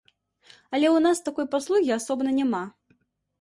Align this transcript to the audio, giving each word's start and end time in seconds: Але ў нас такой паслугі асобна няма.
Але 0.75 0.87
ў 0.95 0.97
нас 1.07 1.21
такой 1.27 1.47
паслугі 1.57 1.91
асобна 1.99 2.29
няма. 2.39 2.63